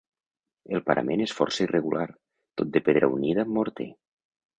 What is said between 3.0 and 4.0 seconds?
unida amb morter.